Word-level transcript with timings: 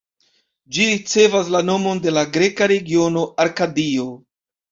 Ĝi 0.75 0.85
ricevas 0.91 1.51
la 1.57 1.61
nomon 1.67 2.01
de 2.07 2.13
la 2.15 2.23
greka 2.37 2.67
regiono 2.73 3.27
Arkadio. 3.47 4.09